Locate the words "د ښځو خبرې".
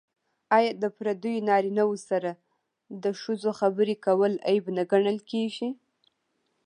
3.03-3.95